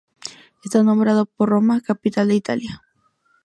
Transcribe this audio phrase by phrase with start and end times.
[0.63, 2.81] Está nombrado por Roma, capital de Italia.